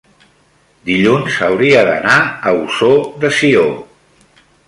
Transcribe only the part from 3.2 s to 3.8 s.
de Sió.